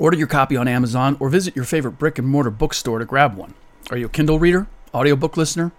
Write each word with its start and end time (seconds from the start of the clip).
Order 0.00 0.16
your 0.16 0.28
copy 0.28 0.56
on 0.56 0.66
Amazon 0.66 1.18
or 1.20 1.28
visit 1.28 1.54
your 1.54 1.66
favorite 1.66 1.98
brick 1.98 2.18
and 2.18 2.26
mortar 2.26 2.50
bookstore 2.50 3.00
to 3.00 3.04
grab 3.04 3.36
one. 3.36 3.52
Are 3.90 3.98
you 3.98 4.06
a 4.06 4.08
Kindle 4.08 4.38
reader? 4.38 4.66
Audiobook 4.94 5.36
listener? 5.36 5.72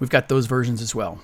We've 0.00 0.10
got 0.10 0.28
those 0.28 0.46
versions 0.46 0.82
as 0.82 0.96
well. 0.96 1.20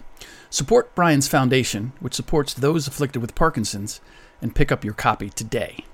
Support 0.51 0.95
Brian's 0.95 1.27
foundation, 1.27 1.95
which 1.99 2.15
supports 2.15 2.55
those 2.55 2.87
afflicted 2.87 3.21
with 3.21 3.35
Parkinson's, 3.35 4.01
and 4.41 4.55
pick 4.55 4.71
up 4.71 4.85
your 4.85 4.95
copy 4.95 5.31
today. 5.31 5.85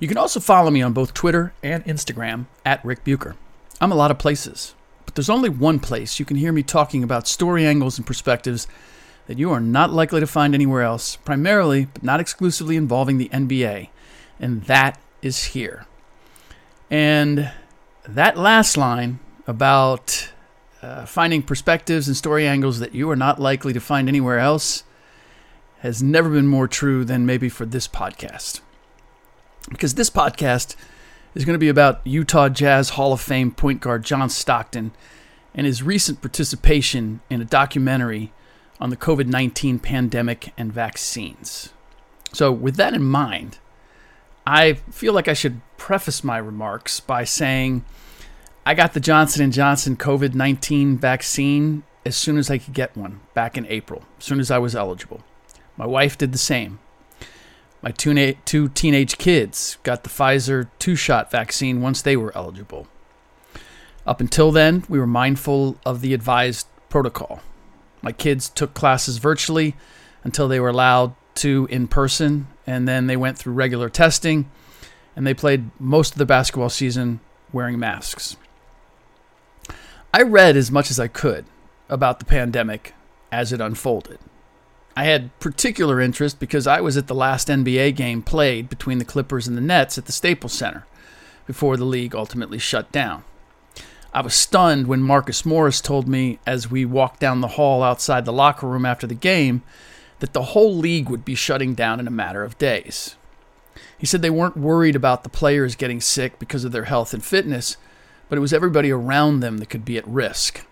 You 0.00 0.08
can 0.08 0.16
also 0.16 0.40
follow 0.40 0.72
me 0.72 0.82
on 0.82 0.92
both 0.92 1.14
Twitter 1.14 1.52
and 1.62 1.84
Instagram 1.84 2.46
at 2.64 2.84
Rick 2.84 3.04
Bucher. 3.04 3.36
I'm 3.80 3.92
a 3.92 3.96
lot 3.96 4.10
of 4.10 4.18
places, 4.18 4.74
but 5.04 5.14
there's 5.14 5.30
only 5.30 5.48
one 5.48 5.78
place 5.78 6.18
you 6.18 6.24
can 6.24 6.36
hear 6.36 6.50
me 6.50 6.64
talking 6.64 7.04
about 7.04 7.28
story 7.28 7.64
angles 7.64 7.96
and 7.96 8.04
perspectives 8.04 8.66
that 9.28 9.38
you 9.38 9.52
are 9.52 9.60
not 9.60 9.92
likely 9.92 10.18
to 10.18 10.26
find 10.26 10.52
anywhere 10.52 10.82
else, 10.82 11.14
primarily, 11.14 11.84
but 11.84 12.02
not 12.02 12.18
exclusively 12.18 12.74
involving 12.74 13.18
the 13.18 13.28
NBA, 13.28 13.90
and 14.40 14.64
that 14.64 14.98
is 15.22 15.44
here. 15.44 15.86
And 16.90 17.50
that 18.08 18.36
last 18.36 18.76
line 18.76 19.18
about 19.46 20.30
uh, 20.82 21.06
finding 21.06 21.42
perspectives 21.42 22.06
and 22.06 22.16
story 22.16 22.46
angles 22.46 22.78
that 22.78 22.94
you 22.94 23.10
are 23.10 23.16
not 23.16 23.40
likely 23.40 23.72
to 23.72 23.80
find 23.80 24.08
anywhere 24.08 24.38
else 24.38 24.84
has 25.80 26.02
never 26.02 26.30
been 26.30 26.46
more 26.46 26.68
true 26.68 27.04
than 27.04 27.26
maybe 27.26 27.48
for 27.48 27.66
this 27.66 27.88
podcast. 27.88 28.60
Because 29.68 29.94
this 29.94 30.10
podcast 30.10 30.76
is 31.34 31.44
going 31.44 31.54
to 31.54 31.58
be 31.58 31.68
about 31.68 32.06
Utah 32.06 32.48
Jazz 32.48 32.90
Hall 32.90 33.12
of 33.12 33.20
Fame 33.20 33.50
point 33.50 33.80
guard 33.80 34.04
John 34.04 34.30
Stockton 34.30 34.92
and 35.54 35.66
his 35.66 35.82
recent 35.82 36.20
participation 36.20 37.20
in 37.28 37.40
a 37.40 37.44
documentary 37.44 38.32
on 38.80 38.90
the 38.90 38.96
COVID 38.96 39.26
19 39.26 39.78
pandemic 39.78 40.52
and 40.56 40.72
vaccines. 40.72 41.70
So, 42.32 42.52
with 42.52 42.76
that 42.76 42.94
in 42.94 43.04
mind, 43.04 43.58
I 44.46 44.74
feel 44.74 45.12
like 45.12 45.26
I 45.26 45.32
should 45.32 45.60
preface 45.76 46.22
my 46.22 46.38
remarks 46.38 47.00
by 47.00 47.24
saying 47.24 47.84
I 48.64 48.74
got 48.74 48.92
the 48.92 49.00
Johnson 49.00 49.50
& 49.50 49.52
Johnson 49.52 49.96
COVID-19 49.96 50.98
vaccine 50.98 51.82
as 52.04 52.16
soon 52.16 52.38
as 52.38 52.48
I 52.48 52.58
could 52.58 52.72
get 52.72 52.96
one 52.96 53.20
back 53.34 53.58
in 53.58 53.66
April, 53.66 54.04
as 54.18 54.24
soon 54.24 54.38
as 54.38 54.50
I 54.50 54.58
was 54.58 54.76
eligible. 54.76 55.24
My 55.76 55.86
wife 55.86 56.16
did 56.16 56.32
the 56.32 56.38
same. 56.38 56.78
My 57.82 57.90
two, 57.90 58.34
two 58.44 58.68
teenage 58.68 59.18
kids 59.18 59.78
got 59.82 60.04
the 60.04 60.10
Pfizer 60.10 60.68
two-shot 60.78 61.30
vaccine 61.30 61.80
once 61.80 62.00
they 62.00 62.16
were 62.16 62.36
eligible. 62.36 62.86
Up 64.06 64.20
until 64.20 64.52
then, 64.52 64.84
we 64.88 65.00
were 65.00 65.06
mindful 65.06 65.76
of 65.84 66.00
the 66.00 66.14
advised 66.14 66.68
protocol. 66.88 67.40
My 68.00 68.12
kids 68.12 68.48
took 68.48 68.74
classes 68.74 69.18
virtually 69.18 69.74
until 70.22 70.46
they 70.46 70.60
were 70.60 70.68
allowed 70.68 71.14
to 71.36 71.66
in 71.70 71.88
person, 71.88 72.46
and 72.66 72.86
then 72.88 73.06
they 73.06 73.16
went 73.16 73.38
through 73.38 73.54
regular 73.54 73.88
testing, 73.88 74.50
and 75.14 75.26
they 75.26 75.34
played 75.34 75.70
most 75.80 76.12
of 76.12 76.18
the 76.18 76.26
basketball 76.26 76.70
season 76.70 77.20
wearing 77.52 77.78
masks. 77.78 78.36
I 80.12 80.22
read 80.22 80.56
as 80.56 80.70
much 80.70 80.90
as 80.90 80.98
I 80.98 81.08
could 81.08 81.44
about 81.88 82.18
the 82.18 82.24
pandemic 82.24 82.94
as 83.30 83.52
it 83.52 83.60
unfolded. 83.60 84.18
I 84.96 85.04
had 85.04 85.38
particular 85.40 86.00
interest 86.00 86.40
because 86.40 86.66
I 86.66 86.80
was 86.80 86.96
at 86.96 87.06
the 87.06 87.14
last 87.14 87.48
NBA 87.48 87.96
game 87.96 88.22
played 88.22 88.70
between 88.70 88.98
the 88.98 89.04
Clippers 89.04 89.46
and 89.46 89.56
the 89.56 89.60
Nets 89.60 89.98
at 89.98 90.06
the 90.06 90.12
Staples 90.12 90.54
Center 90.54 90.86
before 91.46 91.76
the 91.76 91.84
league 91.84 92.14
ultimately 92.14 92.58
shut 92.58 92.90
down. 92.92 93.24
I 94.14 94.22
was 94.22 94.34
stunned 94.34 94.86
when 94.86 95.02
Marcus 95.02 95.44
Morris 95.44 95.82
told 95.82 96.08
me 96.08 96.38
as 96.46 96.70
we 96.70 96.86
walked 96.86 97.20
down 97.20 97.42
the 97.42 97.48
hall 97.48 97.82
outside 97.82 98.24
the 98.24 98.32
locker 98.32 98.66
room 98.66 98.86
after 98.86 99.06
the 99.06 99.14
game 99.14 99.62
that 100.20 100.32
the 100.32 100.42
whole 100.42 100.74
league 100.74 101.08
would 101.08 101.24
be 101.24 101.34
shutting 101.34 101.74
down 101.74 102.00
in 102.00 102.06
a 102.06 102.10
matter 102.10 102.42
of 102.42 102.58
days. 102.58 103.16
He 103.98 104.06
said 104.06 104.22
they 104.22 104.30
weren't 104.30 104.56
worried 104.56 104.96
about 104.96 105.22
the 105.22 105.28
players 105.28 105.76
getting 105.76 106.00
sick 106.00 106.38
because 106.38 106.64
of 106.64 106.72
their 106.72 106.84
health 106.84 107.14
and 107.14 107.24
fitness, 107.24 107.76
but 108.28 108.36
it 108.36 108.40
was 108.40 108.52
everybody 108.52 108.90
around 108.90 109.40
them 109.40 109.58
that 109.58 109.70
could 109.70 109.84
be 109.84 109.96
at 109.96 110.06
risk. 110.06 110.66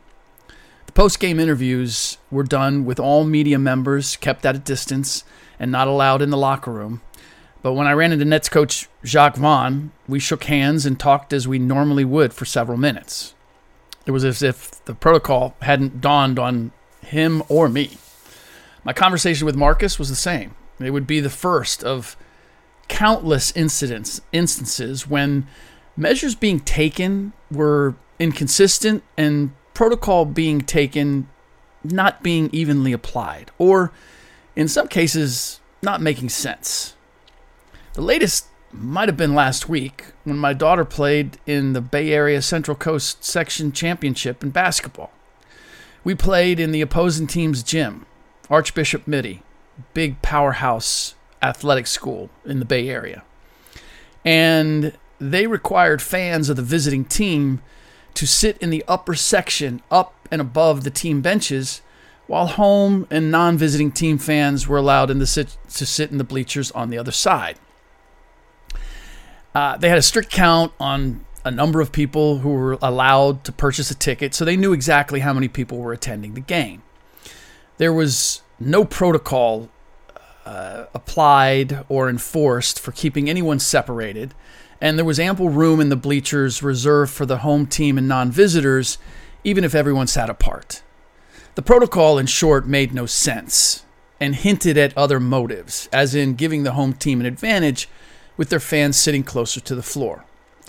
The 0.86 0.92
post 0.92 1.20
game 1.20 1.40
interviews 1.40 2.18
were 2.30 2.42
done 2.42 2.84
with 2.84 3.00
all 3.00 3.24
media 3.24 3.58
members 3.58 4.16
kept 4.16 4.44
at 4.44 4.56
a 4.56 4.60
distance 4.60 5.24
and 5.58 5.72
not 5.72 5.88
allowed 5.88 6.22
in 6.22 6.30
the 6.30 6.36
locker 6.36 6.70
room. 6.70 7.00
But 7.62 7.72
when 7.72 7.86
I 7.86 7.92
ran 7.92 8.12
into 8.12 8.26
Nets 8.26 8.50
coach 8.50 8.88
Jacque 9.02 9.36
Vaughn, 9.36 9.92
we 10.06 10.18
shook 10.18 10.44
hands 10.44 10.84
and 10.84 11.00
talked 11.00 11.32
as 11.32 11.48
we 11.48 11.58
normally 11.58 12.04
would 12.04 12.34
for 12.34 12.44
several 12.44 12.76
minutes. 12.76 13.34
It 14.04 14.10
was 14.10 14.24
as 14.24 14.42
if 14.42 14.84
the 14.84 14.94
protocol 14.94 15.56
hadn't 15.62 16.02
dawned 16.02 16.38
on 16.38 16.72
him 17.00 17.42
or 17.48 17.70
me. 17.70 17.96
My 18.84 18.92
conversation 18.92 19.46
with 19.46 19.56
Marcus 19.56 19.98
was 19.98 20.08
the 20.08 20.14
same. 20.14 20.54
It 20.78 20.90
would 20.90 21.06
be 21.06 21.20
the 21.20 21.30
first 21.30 21.82
of 21.82 22.16
countless 22.88 23.50
incidents 23.56 24.20
instances 24.32 25.08
when 25.08 25.46
measures 25.96 26.34
being 26.34 26.60
taken 26.60 27.32
were 27.50 27.94
inconsistent 28.18 29.02
and 29.16 29.52
protocol 29.72 30.24
being 30.24 30.60
taken 30.60 31.28
not 31.82 32.22
being 32.22 32.50
evenly 32.52 32.92
applied 32.92 33.50
or 33.58 33.92
in 34.54 34.68
some 34.68 34.88
cases 34.88 35.60
not 35.82 36.00
making 36.00 36.28
sense. 36.28 36.94
The 37.94 38.02
latest 38.02 38.46
might 38.72 39.08
have 39.08 39.16
been 39.16 39.34
last 39.34 39.68
week 39.68 40.06
when 40.24 40.36
my 40.36 40.52
daughter 40.52 40.84
played 40.84 41.38
in 41.46 41.72
the 41.72 41.80
Bay 41.80 42.12
Area 42.12 42.42
Central 42.42 42.76
Coast 42.76 43.24
Section 43.24 43.72
Championship 43.72 44.42
in 44.42 44.50
basketball. 44.50 45.12
We 46.02 46.14
played 46.14 46.58
in 46.58 46.72
the 46.72 46.80
opposing 46.80 47.26
team's 47.26 47.62
gym, 47.62 48.06
Archbishop 48.50 49.06
Mitty, 49.06 49.42
big 49.92 50.20
powerhouse 50.22 51.14
athletic 51.42 51.86
school 51.86 52.30
in 52.44 52.58
the 52.58 52.64
Bay 52.64 52.88
Area. 52.88 53.22
And 54.24 54.96
they 55.18 55.46
required 55.46 56.02
fans 56.02 56.48
of 56.48 56.56
the 56.56 56.62
visiting 56.62 57.04
team 57.04 57.60
to 58.14 58.26
sit 58.26 58.56
in 58.58 58.70
the 58.70 58.84
upper 58.86 59.14
section, 59.14 59.82
up 59.90 60.14
and 60.30 60.40
above 60.40 60.84
the 60.84 60.90
team 60.90 61.20
benches, 61.20 61.82
while 62.26 62.46
home 62.46 63.06
and 63.10 63.30
non 63.30 63.58
visiting 63.58 63.92
team 63.92 64.18
fans 64.18 64.66
were 64.66 64.78
allowed 64.78 65.10
in 65.10 65.18
the 65.18 65.26
sit- 65.26 65.56
to 65.74 65.84
sit 65.84 66.10
in 66.10 66.18
the 66.18 66.24
bleachers 66.24 66.70
on 66.72 66.90
the 66.90 66.98
other 66.98 67.12
side. 67.12 67.58
Uh, 69.54 69.76
they 69.76 69.88
had 69.88 69.98
a 69.98 70.02
strict 70.02 70.30
count 70.30 70.72
on 70.80 71.24
a 71.44 71.50
number 71.50 71.80
of 71.80 71.92
people 71.92 72.38
who 72.38 72.50
were 72.50 72.78
allowed 72.80 73.44
to 73.44 73.52
purchase 73.52 73.90
a 73.90 73.94
ticket, 73.94 74.34
so 74.34 74.44
they 74.44 74.56
knew 74.56 74.72
exactly 74.72 75.20
how 75.20 75.32
many 75.32 75.48
people 75.48 75.78
were 75.78 75.92
attending 75.92 76.34
the 76.34 76.40
game. 76.40 76.82
There 77.76 77.92
was 77.92 78.42
no 78.60 78.84
protocol 78.84 79.68
uh, 80.46 80.84
applied 80.94 81.84
or 81.88 82.08
enforced 82.08 82.78
for 82.78 82.92
keeping 82.92 83.28
anyone 83.28 83.58
separated, 83.58 84.34
and 84.80 84.98
there 84.98 85.04
was 85.04 85.18
ample 85.18 85.48
room 85.48 85.80
in 85.80 85.88
the 85.88 85.96
bleachers 85.96 86.62
reserved 86.62 87.12
for 87.12 87.26
the 87.26 87.38
home 87.38 87.66
team 87.66 87.98
and 87.98 88.06
non 88.06 88.30
visitors, 88.30 88.98
even 89.42 89.64
if 89.64 89.74
everyone 89.74 90.06
sat 90.06 90.30
apart. 90.30 90.82
The 91.54 91.62
protocol, 91.62 92.18
in 92.18 92.26
short, 92.26 92.66
made 92.66 92.92
no 92.92 93.06
sense 93.06 93.84
and 94.20 94.36
hinted 94.36 94.78
at 94.78 94.96
other 94.96 95.20
motives, 95.20 95.88
as 95.92 96.14
in 96.14 96.34
giving 96.34 96.62
the 96.62 96.72
home 96.72 96.92
team 96.92 97.20
an 97.20 97.26
advantage 97.26 97.88
with 98.36 98.48
their 98.48 98.60
fans 98.60 98.96
sitting 98.96 99.22
closer 99.22 99.60
to 99.60 99.74
the 99.74 99.82
floor. 99.82 100.24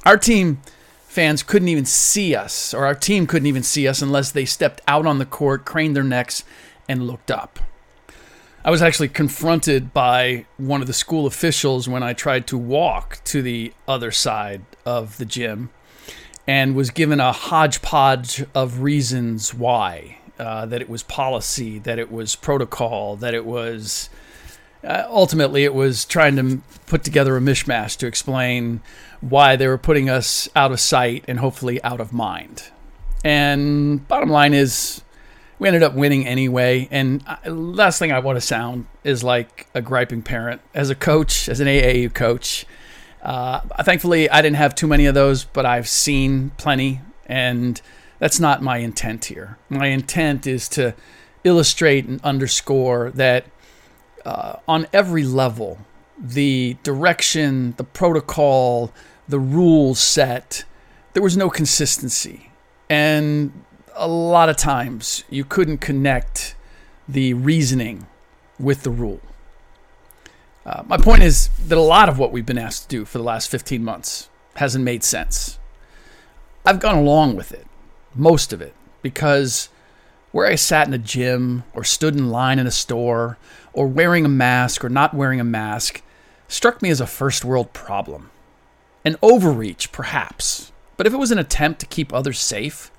Our 0.05 0.17
team 0.17 0.61
fans 1.07 1.43
couldn't 1.43 1.69
even 1.69 1.85
see 1.85 2.35
us, 2.35 2.73
or 2.73 2.85
our 2.85 2.95
team 2.95 3.25
couldn't 3.25 3.47
even 3.47 3.63
see 3.63 3.87
us 3.87 4.01
unless 4.01 4.31
they 4.31 4.45
stepped 4.45 4.81
out 4.87 5.05
on 5.05 5.19
the 5.19 5.25
court, 5.25 5.65
craned 5.65 5.95
their 5.95 6.03
necks, 6.03 6.43
and 6.87 7.07
looked 7.07 7.31
up. 7.31 7.59
I 8.63 8.71
was 8.71 8.81
actually 8.81 9.09
confronted 9.09 9.93
by 9.93 10.45
one 10.57 10.81
of 10.81 10.87
the 10.87 10.93
school 10.93 11.27
officials 11.27 11.87
when 11.87 12.01
I 12.01 12.13
tried 12.13 12.47
to 12.47 12.57
walk 12.57 13.19
to 13.25 13.41
the 13.41 13.73
other 13.87 14.11
side 14.11 14.63
of 14.85 15.17
the 15.17 15.25
gym 15.25 15.69
and 16.47 16.75
was 16.75 16.89
given 16.89 17.19
a 17.19 17.31
hodgepodge 17.31 18.43
of 18.53 18.81
reasons 18.81 19.53
why. 19.53 20.17
Uh, 20.37 20.65
that 20.65 20.81
it 20.81 20.89
was 20.89 21.01
policy, 21.01 21.79
that 21.79 21.97
it 21.97 22.11
was 22.11 22.35
protocol, 22.35 23.15
that 23.15 23.33
it 23.33 23.45
was 23.45 24.09
uh, 24.85 25.03
ultimately 25.07 25.63
it 25.63 25.73
was 25.73 26.05
trying 26.05 26.35
to 26.35 26.61
put 26.85 27.03
together 27.03 27.37
a 27.37 27.39
mishmash 27.39 27.97
to 27.97 28.05
explain 28.05 28.81
why 29.21 29.55
they 29.55 29.67
were 29.67 29.77
putting 29.77 30.09
us 30.09 30.47
out 30.55 30.71
of 30.71 30.79
sight 30.79 31.23
and 31.27 31.39
hopefully 31.39 31.81
out 31.83 31.99
of 31.99 32.13
mind. 32.13 32.63
And 33.23 34.07
bottom 34.07 34.29
line 34.29 34.53
is, 34.53 35.01
we 35.59 35.67
ended 35.67 35.83
up 35.83 35.93
winning 35.93 36.27
anyway. 36.27 36.87
And 36.91 37.23
last 37.45 37.99
thing 37.99 38.11
I 38.11 38.19
want 38.19 38.37
to 38.37 38.41
sound 38.41 38.87
is 39.03 39.23
like 39.23 39.67
a 39.73 39.81
griping 39.81 40.21
parent. 40.21 40.61
As 40.73 40.89
a 40.89 40.95
coach, 40.95 41.47
as 41.49 41.59
an 41.59 41.67
AAU 41.67 42.13
coach, 42.13 42.65
uh, 43.21 43.61
thankfully 43.83 44.29
I 44.29 44.41
didn't 44.41 44.57
have 44.57 44.75
too 44.75 44.87
many 44.87 45.05
of 45.05 45.15
those, 45.15 45.45
but 45.45 45.65
I've 45.65 45.87
seen 45.87 46.51
plenty. 46.57 47.01
And 47.25 47.81
that's 48.19 48.39
not 48.39 48.61
my 48.61 48.77
intent 48.77 49.25
here. 49.25 49.57
My 49.69 49.87
intent 49.87 50.45
is 50.45 50.69
to 50.69 50.93
illustrate 51.43 52.05
and 52.05 52.21
underscore 52.23 53.11
that 53.11 53.45
uh, 54.25 54.57
on 54.67 54.87
every 54.91 55.23
level, 55.23 55.79
the 56.17 56.77
direction, 56.83 57.73
the 57.77 57.83
protocol, 57.83 58.91
the 59.27 59.39
rules 59.39 59.99
set, 59.99 60.63
there 61.13 61.23
was 61.23 61.37
no 61.37 61.49
consistency. 61.49 62.51
And 62.89 63.64
a 63.95 64.07
lot 64.07 64.49
of 64.49 64.57
times 64.57 65.23
you 65.29 65.43
couldn't 65.43 65.79
connect 65.79 66.55
the 67.07 67.33
reasoning 67.33 68.07
with 68.59 68.83
the 68.83 68.89
rule. 68.89 69.21
Uh, 70.65 70.83
my 70.87 70.97
point 70.97 71.21
is 71.21 71.49
that 71.67 71.77
a 71.77 71.81
lot 71.81 72.09
of 72.09 72.17
what 72.17 72.31
we've 72.31 72.45
been 72.45 72.57
asked 72.57 72.83
to 72.83 72.87
do 72.87 73.05
for 73.05 73.17
the 73.17 73.23
last 73.23 73.49
15 73.49 73.83
months 73.83 74.29
hasn't 74.55 74.83
made 74.83 75.03
sense. 75.03 75.59
I've 76.65 76.79
gone 76.79 76.95
along 76.95 77.35
with 77.35 77.51
it, 77.51 77.67
most 78.15 78.51
of 78.51 78.61
it, 78.61 78.73
because 79.01 79.69
where 80.31 80.47
I 80.47 80.55
sat 80.55 80.87
in 80.87 80.93
a 80.93 80.97
gym 80.97 81.63
or 81.73 81.83
stood 81.83 82.15
in 82.15 82.29
line 82.29 82.57
in 82.57 82.65
a 82.65 82.71
store 82.71 83.37
or 83.73 83.87
wearing 83.87 84.25
a 84.25 84.29
mask 84.29 84.83
or 84.83 84.89
not 84.89 85.13
wearing 85.13 85.39
a 85.39 85.45
mask 85.45 86.01
struck 86.47 86.81
me 86.81 86.89
as 86.89 86.99
a 86.99 87.07
first 87.07 87.45
world 87.45 87.73
problem. 87.73 88.31
An 89.03 89.17
overreach, 89.21 89.91
perhaps, 89.91 90.71
but 90.97 91.05
if 91.05 91.13
it 91.13 91.17
was 91.17 91.31
an 91.31 91.37
attempt 91.37 91.79
to 91.81 91.85
keep 91.85 92.11
others 92.11 92.39
safe, 92.39 92.91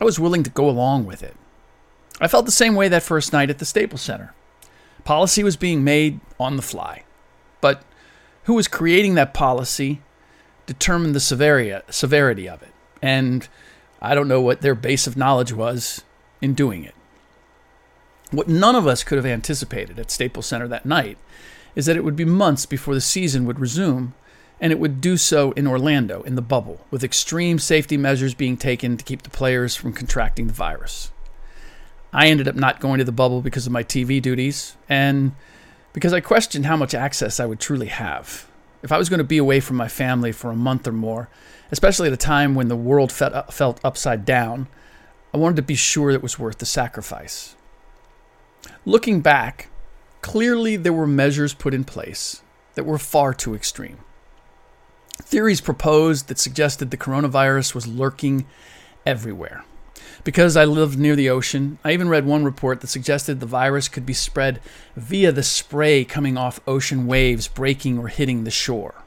I 0.00 0.04
was 0.04 0.20
willing 0.20 0.42
to 0.42 0.50
go 0.50 0.68
along 0.68 1.06
with 1.06 1.22
it. 1.22 1.36
I 2.20 2.28
felt 2.28 2.46
the 2.46 2.52
same 2.52 2.74
way 2.74 2.88
that 2.88 3.02
first 3.02 3.32
night 3.32 3.50
at 3.50 3.58
the 3.58 3.64
Staples 3.64 4.02
Center. 4.02 4.34
Policy 5.04 5.44
was 5.44 5.56
being 5.56 5.84
made 5.84 6.20
on 6.40 6.56
the 6.56 6.62
fly, 6.62 7.04
but 7.60 7.82
who 8.44 8.54
was 8.54 8.68
creating 8.68 9.14
that 9.14 9.34
policy 9.34 10.00
determined 10.66 11.14
the 11.14 11.20
severity, 11.20 12.48
of 12.48 12.62
it. 12.62 12.72
And 13.00 13.48
I 14.00 14.14
don't 14.14 14.28
know 14.28 14.40
what 14.40 14.62
their 14.62 14.74
base 14.74 15.06
of 15.06 15.16
knowledge 15.16 15.52
was 15.52 16.02
in 16.40 16.54
doing 16.54 16.84
it. 16.84 16.94
What 18.30 18.48
none 18.48 18.74
of 18.74 18.86
us 18.86 19.04
could 19.04 19.16
have 19.16 19.26
anticipated 19.26 19.98
at 19.98 20.10
Staples 20.10 20.46
Center 20.46 20.66
that 20.68 20.86
night 20.86 21.18
is 21.74 21.86
that 21.86 21.96
it 21.96 22.04
would 22.04 22.16
be 22.16 22.24
months 22.24 22.66
before 22.66 22.94
the 22.94 23.00
season 23.00 23.44
would 23.46 23.60
resume 23.60 24.14
and 24.60 24.72
it 24.72 24.78
would 24.78 25.00
do 25.00 25.16
so 25.16 25.52
in 25.52 25.66
Orlando, 25.66 26.22
in 26.22 26.34
the 26.34 26.42
bubble, 26.42 26.86
with 26.90 27.04
extreme 27.04 27.58
safety 27.58 27.96
measures 27.96 28.34
being 28.34 28.56
taken 28.56 28.96
to 28.96 29.04
keep 29.04 29.22
the 29.22 29.30
players 29.30 29.76
from 29.76 29.92
contracting 29.92 30.46
the 30.46 30.52
virus. 30.52 31.10
I 32.12 32.28
ended 32.28 32.48
up 32.48 32.54
not 32.54 32.80
going 32.80 32.98
to 32.98 33.04
the 33.04 33.12
bubble 33.12 33.42
because 33.42 33.66
of 33.66 33.72
my 33.72 33.84
TV 33.84 34.22
duties 34.22 34.76
and 34.88 35.32
because 35.92 36.12
I 36.12 36.20
questioned 36.20 36.66
how 36.66 36.76
much 36.76 36.94
access 36.94 37.38
I 37.38 37.46
would 37.46 37.60
truly 37.60 37.88
have. 37.88 38.46
If 38.82 38.92
I 38.92 38.98
was 38.98 39.08
going 39.08 39.18
to 39.18 39.24
be 39.24 39.38
away 39.38 39.60
from 39.60 39.76
my 39.76 39.88
family 39.88 40.32
for 40.32 40.50
a 40.50 40.56
month 40.56 40.86
or 40.86 40.92
more, 40.92 41.28
especially 41.70 42.06
at 42.06 42.14
a 42.14 42.18
time 42.18 42.54
when 42.54 42.68
the 42.68 42.76
world 42.76 43.12
uh, 43.20 43.42
felt 43.44 43.80
upside 43.84 44.24
down, 44.24 44.68
I 45.34 45.38
wanted 45.38 45.56
to 45.56 45.62
be 45.62 45.74
sure 45.74 46.10
it 46.10 46.22
was 46.22 46.38
worth 46.38 46.58
the 46.58 46.66
sacrifice. 46.66 47.56
Looking 48.86 49.20
back, 49.20 49.68
clearly 50.22 50.76
there 50.76 50.92
were 50.92 51.06
measures 51.06 51.52
put 51.52 51.74
in 51.74 51.84
place 51.84 52.42
that 52.74 52.84
were 52.84 52.98
far 52.98 53.34
too 53.34 53.54
extreme. 53.54 53.98
Theories 55.22 55.60
proposed 55.60 56.28
that 56.28 56.38
suggested 56.38 56.90
the 56.90 56.96
coronavirus 56.96 57.74
was 57.74 57.86
lurking 57.86 58.46
everywhere. 59.04 59.64
Because 60.24 60.56
I 60.56 60.64
lived 60.64 60.98
near 60.98 61.16
the 61.16 61.30
ocean, 61.30 61.78
I 61.84 61.92
even 61.92 62.08
read 62.08 62.26
one 62.26 62.44
report 62.44 62.80
that 62.80 62.88
suggested 62.88 63.38
the 63.40 63.46
virus 63.46 63.88
could 63.88 64.04
be 64.04 64.12
spread 64.12 64.60
via 64.96 65.32
the 65.32 65.42
spray 65.42 66.04
coming 66.04 66.36
off 66.36 66.60
ocean 66.66 67.06
waves 67.06 67.48
breaking 67.48 67.98
or 67.98 68.08
hitting 68.08 68.44
the 68.44 68.50
shore. 68.50 69.02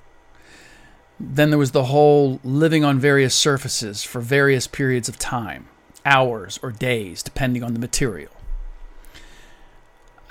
Then 1.20 1.50
there 1.50 1.60
was 1.60 1.72
the 1.72 1.86
whole 1.86 2.40
living 2.44 2.86
on 2.86 3.00
various 3.00 3.36
surfaces 3.36 4.04
for 4.04 4.22
various 4.22 4.68
periods 4.68 5.10
of 5.10 5.20
time, 5.20 5.68
hours 6.06 6.58
or 6.64 6.72
days, 6.72 7.22
depending 7.22 7.64
on 7.64 7.74
the 7.74 7.80
material. 7.80 8.32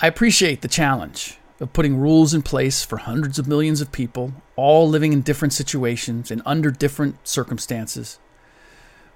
I 0.00 0.06
appreciate 0.06 0.62
the 0.62 0.68
challenge 0.68 1.38
of 1.60 1.72
putting 1.72 1.96
rules 1.96 2.34
in 2.34 2.42
place 2.42 2.84
for 2.84 2.98
hundreds 2.98 3.38
of 3.38 3.48
millions 3.48 3.80
of 3.80 3.92
people, 3.92 4.32
all 4.56 4.88
living 4.88 5.12
in 5.12 5.22
different 5.22 5.52
situations 5.52 6.30
and 6.30 6.42
under 6.46 6.70
different 6.70 7.26
circumstances. 7.26 8.18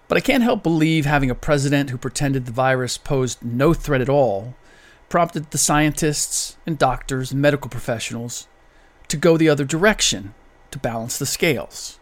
But 0.09 0.19
I 0.19 0.21
can't 0.21 0.43
help 0.43 0.63
believe 0.63 1.07
having 1.07 1.31
a 1.31 1.35
president 1.35 1.91
who 1.91 1.99
pretended 1.99 2.47
the 2.47 2.53
virus 2.53 2.99
posed 2.99 3.45
no 3.45 3.73
threat 3.73 4.01
at 4.01 4.09
all 4.09 4.55
prompted 5.09 5.51
the 5.51 5.59
scientists 5.59 6.57
and 6.67 6.79
doctors 6.79 7.33
and 7.33 7.41
medical 7.43 7.69
professionals 7.69 8.49
to 9.09 9.17
go 9.19 9.37
the 9.37 9.49
other 9.49 9.65
direction 9.65 10.33
to 10.71 10.79
balance 10.79 11.19
the 11.19 11.27
scales. 11.27 12.01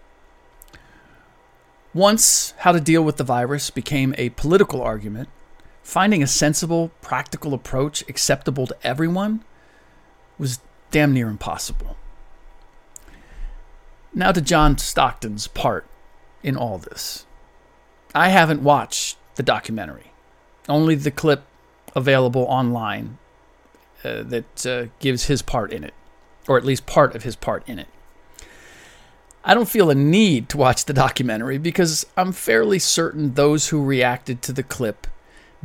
Once 1.92 2.54
how 2.58 2.70
to 2.70 2.80
deal 2.80 3.02
with 3.02 3.16
the 3.16 3.24
virus 3.24 3.68
became 3.68 4.14
a 4.16 4.30
political 4.30 4.80
argument, 4.80 5.28
finding 5.82 6.22
a 6.22 6.26
sensible, 6.26 6.92
practical 7.02 7.52
approach 7.52 8.08
acceptable 8.08 8.64
to 8.64 8.76
everyone 8.84 9.44
was 10.40 10.58
damn 10.90 11.12
near 11.12 11.28
impossible. 11.28 11.96
Now 14.12 14.32
to 14.32 14.40
John 14.40 14.78
Stockton's 14.78 15.46
part 15.46 15.86
in 16.42 16.56
all 16.56 16.78
this. 16.78 17.26
I 18.14 18.30
haven't 18.30 18.62
watched 18.62 19.18
the 19.36 19.42
documentary, 19.42 20.12
only 20.68 20.96
the 20.96 21.12
clip 21.12 21.44
available 21.94 22.42
online 22.42 23.18
uh, 24.02 24.22
that 24.24 24.66
uh, 24.66 24.86
gives 24.98 25.26
his 25.26 25.42
part 25.42 25.72
in 25.72 25.84
it, 25.84 25.94
or 26.48 26.56
at 26.56 26.64
least 26.64 26.86
part 26.86 27.14
of 27.14 27.22
his 27.22 27.36
part 27.36 27.68
in 27.68 27.78
it. 27.78 27.88
I 29.44 29.54
don't 29.54 29.68
feel 29.68 29.90
a 29.90 29.94
need 29.94 30.48
to 30.50 30.56
watch 30.56 30.84
the 30.84 30.92
documentary 30.92 31.58
because 31.58 32.04
I'm 32.16 32.32
fairly 32.32 32.78
certain 32.78 33.34
those 33.34 33.68
who 33.68 33.82
reacted 33.82 34.42
to 34.42 34.52
the 34.52 34.62
clip 34.62 35.06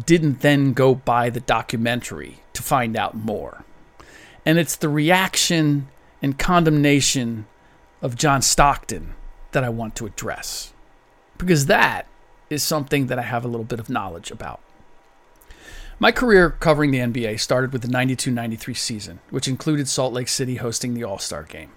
didn't 0.04 0.42
then 0.42 0.74
go 0.74 0.94
buy 0.94 1.30
the 1.30 1.40
documentary 1.40 2.42
to 2.54 2.62
find 2.62 2.96
out 2.96 3.16
more. 3.16 3.66
And 4.46 4.60
it's 4.60 4.76
the 4.76 4.90
reaction 4.90 5.88
and 6.22 6.38
condemnation 6.38 7.48
of 8.02 8.16
John 8.16 8.42
Stockton 8.42 9.16
that 9.52 9.64
I 9.64 9.70
want 9.70 9.96
to 9.96 10.06
address. 10.06 10.74
Because 11.38 11.66
that 11.66 12.08
is 12.50 12.62
something 12.62 13.08
that 13.08 13.20
I 13.20 13.24
have 13.24 13.44
a 13.44 13.48
little 13.48 13.66
bit 13.66 13.80
of 13.80 13.90
knowledge 13.90 14.32
about. 14.32 14.62
My 15.98 16.12
career 16.12 16.52
covering 16.52 16.92
the 16.92 17.00
NBA 17.00 17.40
started 17.40 17.72
with 17.72 17.82
the 17.82 17.88
92 17.88 18.30
93 18.30 18.74
season, 18.74 19.20
which 19.30 19.48
included 19.48 19.88
Salt 19.88 20.14
Lake 20.14 20.28
City 20.28 20.56
hosting 20.56 20.94
the 20.94 21.04
All 21.04 21.20
Star 21.20 21.44
game. 21.44 21.72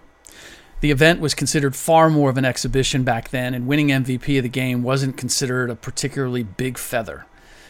The 0.81 0.91
event 0.91 1.21
was 1.21 1.35
considered 1.35 1.75
far 1.75 2.09
more 2.11 2.31
of 2.31 2.37
an 2.37 2.45
exhibition 2.45 3.03
back 3.03 3.31
then, 3.31 3.55
and 3.55 3.67
winning 3.67 3.89
MVP 3.89 4.39
of 4.39 4.43
the 4.43 4.49
game 4.49 4.83
wasn't 4.83 5.17
considered 5.17 5.71
a 5.71 5.77
particularly 5.77 6.43
big 6.43 6.79
feather. 6.79 7.27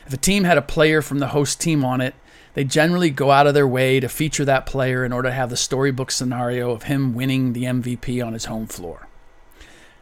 If 0.07 0.13
a 0.13 0.19
team 0.19 0.45
had 0.45 0.59
a 0.59 0.63
player 0.63 1.03
from 1.03 1.19
the 1.19 1.29
host 1.29 1.61
team 1.61 1.85
on 1.85 2.01
it, 2.01 2.15
they 2.59 2.65
generally 2.65 3.11
go 3.11 3.31
out 3.31 3.47
of 3.47 3.55
their 3.55 3.69
way 3.69 4.01
to 4.01 4.09
feature 4.09 4.45
that 4.45 4.67
player 4.67 5.05
in 5.05 5.13
order 5.13 5.29
to 5.29 5.33
have 5.33 5.49
the 5.49 5.57
storybook 5.57 6.11
scenario 6.11 6.73
of 6.73 6.83
him 6.83 7.15
winning 7.15 7.53
the 7.53 7.63
MVP 7.63 8.21
on 8.21 8.33
his 8.33 8.47
home 8.47 8.67
floor. 8.67 9.07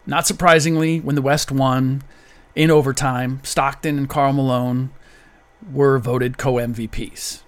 Not 0.06 0.26
surprisingly, 0.26 0.98
when 0.98 1.16
the 1.16 1.20
West 1.20 1.52
won 1.52 2.02
in 2.54 2.70
overtime, 2.70 3.40
Stockton 3.42 3.98
and 3.98 4.08
Karl 4.08 4.32
Malone 4.32 4.88
were 5.70 5.98
voted 5.98 6.38
co 6.38 6.54
MVPs. 6.54 7.42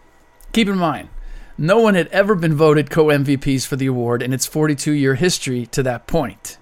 Keep 0.52 0.68
in 0.68 0.76
mind, 0.76 1.08
No 1.56 1.80
one 1.80 1.94
had 1.94 2.08
ever 2.08 2.34
been 2.34 2.54
voted 2.54 2.90
co 2.90 3.06
MVPs 3.06 3.66
for 3.66 3.76
the 3.76 3.86
award 3.86 4.22
in 4.22 4.34
its 4.34 4.44
42 4.44 4.92
year 4.92 5.14
history 5.14 5.64
to 5.68 5.82
that 5.84 6.06
point. 6.06 6.58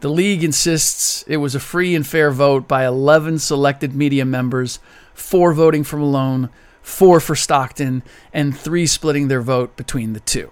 The 0.00 0.10
league 0.10 0.44
insists 0.44 1.24
it 1.26 1.38
was 1.38 1.54
a 1.54 1.58
free 1.58 1.94
and 1.94 2.06
fair 2.06 2.30
vote 2.32 2.68
by 2.68 2.84
11 2.84 3.38
selected 3.38 3.94
media 3.94 4.26
members, 4.26 4.78
four 5.14 5.54
voting 5.54 5.84
for 5.84 5.96
Malone, 5.96 6.50
four 6.82 7.20
for 7.20 7.34
Stockton, 7.34 8.02
and 8.32 8.56
three 8.56 8.86
splitting 8.86 9.28
their 9.28 9.42
vote 9.42 9.76
between 9.76 10.12
the 10.12 10.20
two. 10.20 10.50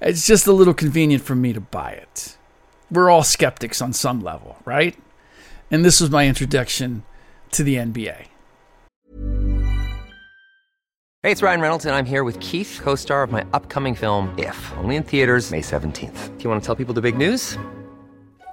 It's 0.00 0.26
just 0.26 0.46
a 0.46 0.52
little 0.52 0.74
convenient 0.74 1.22
for 1.22 1.34
me 1.34 1.52
to 1.52 1.60
buy 1.60 1.92
it. 1.92 2.36
We're 2.90 3.10
all 3.10 3.22
skeptics 3.22 3.80
on 3.80 3.92
some 3.92 4.20
level, 4.20 4.58
right? 4.64 4.96
And 5.70 5.84
this 5.84 6.00
was 6.00 6.10
my 6.10 6.26
introduction 6.26 7.04
to 7.52 7.62
the 7.62 7.76
NBA. 7.76 8.26
Hey, 11.22 11.32
it's 11.32 11.42
Ryan 11.42 11.62
Reynolds, 11.62 11.86
and 11.86 11.94
I'm 11.94 12.04
here 12.04 12.22
with 12.22 12.38
Keith, 12.40 12.80
co 12.82 12.94
star 12.96 13.22
of 13.22 13.32
my 13.32 13.46
upcoming 13.54 13.94
film, 13.94 14.34
If, 14.36 14.76
only 14.76 14.96
in 14.96 15.02
theaters, 15.02 15.50
May 15.50 15.62
17th. 15.62 16.36
Do 16.36 16.44
you 16.44 16.50
want 16.50 16.62
to 16.62 16.66
tell 16.66 16.76
people 16.76 16.92
the 16.92 17.00
big 17.00 17.16
news? 17.16 17.56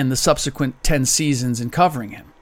and 0.00 0.10
the 0.10 0.16
subsequent 0.16 0.82
10 0.82 1.04
seasons 1.04 1.60
in 1.60 1.68
covering 1.68 2.10
him. 2.10 2.32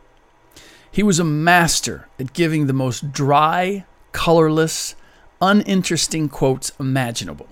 He 0.91 1.03
was 1.03 1.19
a 1.19 1.25
master 1.25 2.09
at 2.19 2.33
giving 2.33 2.67
the 2.67 2.73
most 2.73 3.13
dry, 3.13 3.85
colorless, 4.13 4.95
uninteresting 5.43 6.29
quotes 6.29 6.73
imaginable. 6.79 7.49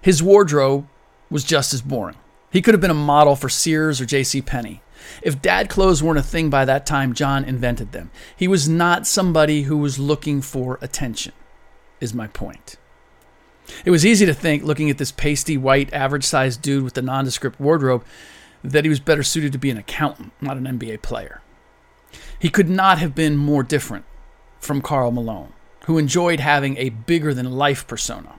His 0.00 0.22
wardrobe 0.22 0.86
was 1.28 1.42
just 1.42 1.74
as 1.74 1.82
boring. 1.82 2.16
He 2.50 2.62
could 2.62 2.72
have 2.72 2.80
been 2.80 2.90
a 2.90 2.94
model 2.94 3.34
for 3.34 3.48
Sears 3.48 4.00
or 4.00 4.06
J.C. 4.06 4.40
Penney. 4.40 4.80
If 5.22 5.42
dad 5.42 5.68
clothes 5.68 6.02
weren't 6.02 6.18
a 6.18 6.22
thing 6.22 6.48
by 6.48 6.64
that 6.64 6.86
time, 6.86 7.12
John 7.12 7.44
invented 7.44 7.90
them. 7.90 8.10
He 8.36 8.46
was 8.46 8.68
not 8.68 9.06
somebody 9.06 9.62
who 9.62 9.76
was 9.76 9.98
looking 9.98 10.40
for 10.40 10.78
attention, 10.80 11.32
is 12.00 12.14
my 12.14 12.28
point. 12.28 12.76
It 13.84 13.90
was 13.90 14.06
easy 14.06 14.24
to 14.26 14.34
think, 14.34 14.62
looking 14.62 14.88
at 14.88 14.98
this 14.98 15.10
pasty 15.10 15.56
white, 15.56 15.92
average 15.92 16.24
sized 16.24 16.62
dude 16.62 16.84
with 16.84 16.94
the 16.94 17.02
nondescript 17.02 17.60
wardrobe, 17.60 18.04
that 18.72 18.84
he 18.84 18.88
was 18.88 19.00
better 19.00 19.22
suited 19.22 19.52
to 19.52 19.58
be 19.58 19.70
an 19.70 19.76
accountant, 19.76 20.32
not 20.40 20.56
an 20.56 20.64
NBA 20.64 21.02
player. 21.02 21.40
He 22.38 22.50
could 22.50 22.68
not 22.68 22.98
have 22.98 23.14
been 23.14 23.36
more 23.36 23.62
different 23.62 24.04
from 24.60 24.82
Karl 24.82 25.10
Malone, 25.10 25.52
who 25.84 25.98
enjoyed 25.98 26.40
having 26.40 26.76
a 26.76 26.90
bigger 26.90 27.32
than 27.32 27.50
life 27.52 27.86
persona. 27.86 28.38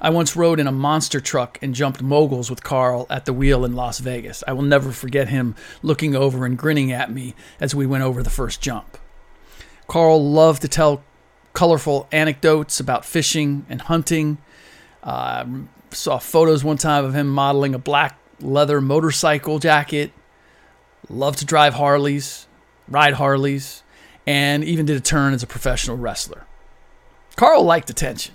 I 0.00 0.10
once 0.10 0.36
rode 0.36 0.60
in 0.60 0.66
a 0.66 0.72
monster 0.72 1.20
truck 1.20 1.58
and 1.62 1.74
jumped 1.74 2.02
moguls 2.02 2.50
with 2.50 2.62
Karl 2.62 3.06
at 3.08 3.24
the 3.24 3.32
wheel 3.32 3.64
in 3.64 3.74
Las 3.74 3.98
Vegas. 3.98 4.44
I 4.46 4.52
will 4.52 4.62
never 4.62 4.92
forget 4.92 5.28
him 5.28 5.54
looking 5.82 6.14
over 6.14 6.44
and 6.44 6.56
grinning 6.56 6.92
at 6.92 7.10
me 7.10 7.34
as 7.60 7.74
we 7.74 7.86
went 7.86 8.04
over 8.04 8.22
the 8.22 8.30
first 8.30 8.60
jump. 8.60 8.98
Karl 9.86 10.22
loved 10.22 10.62
to 10.62 10.68
tell 10.68 11.02
colorful 11.52 12.08
anecdotes 12.12 12.80
about 12.80 13.04
fishing 13.04 13.64
and 13.68 13.82
hunting. 13.82 14.38
Uh, 15.02 15.46
saw 15.90 16.18
photos 16.18 16.62
one 16.62 16.76
time 16.76 17.04
of 17.04 17.14
him 17.14 17.28
modeling 17.28 17.74
a 17.74 17.78
black 17.78 18.18
leather 18.40 18.80
motorcycle 18.80 19.58
jacket, 19.58 20.12
loved 21.08 21.38
to 21.38 21.44
drive 21.44 21.74
Harleys, 21.74 22.46
ride 22.88 23.14
Harleys, 23.14 23.82
and 24.26 24.64
even 24.64 24.86
did 24.86 24.96
a 24.96 25.00
turn 25.00 25.32
as 25.34 25.42
a 25.42 25.46
professional 25.46 25.96
wrestler. 25.96 26.46
Karl 27.36 27.62
liked 27.62 27.90
attention. 27.90 28.34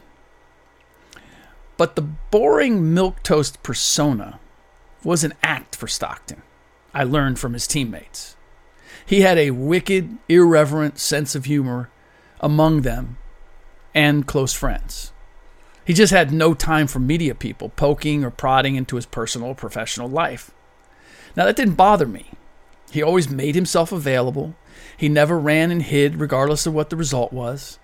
But 1.78 1.96
the 1.96 2.04
boring 2.04 2.94
milquetoast 2.94 3.64
persona 3.64 4.40
was 5.04 5.24
an 5.24 5.34
act 5.42 5.76
for 5.76 5.88
Stockton. 5.88 6.44
I 6.94 7.04
learned 7.04 7.40
from 7.40 7.54
his 7.54 7.66
teammates. 7.66 8.36
He 9.06 9.22
had 9.22 9.38
a 9.38 9.52
wicked, 9.52 10.18
irreverent 10.30 11.00
sense 11.00 11.34
of 11.34 11.46
humor 11.46 11.90
among 12.40 12.82
them 12.82 13.18
and 13.94 14.28
close 14.28 14.54
friends. 14.54 15.11
He 15.86 15.94
just 15.94 16.14
had 16.14 16.32
no 16.32 16.54
time 16.54 16.88
for 16.88 17.00
media 17.00 17.34
people 17.34 17.70
poking 17.70 18.24
or 18.24 18.30
prodding 18.30 18.76
into 18.76 18.96
his 18.96 19.06
personal 19.06 19.50
or 19.50 19.56
professional 19.56 20.08
life. 20.08 20.52
Now, 21.36 21.46
that 21.46 21.56
didn't 21.56 21.76
bother 21.76 22.06
me. 22.06 22.32
He 22.92 23.02
always 23.02 23.30
made 23.30 23.56
himself 23.56 23.92
available. 23.92 24.56
He 24.96 25.10
never 25.10 25.40
ran 25.40 25.72
and 25.72 25.82
hid, 25.82 26.20
regardless 26.20 26.66
of 26.66 26.74
what 26.74 26.90
the 26.90 26.96
result 26.96 27.32
was. 27.32 27.80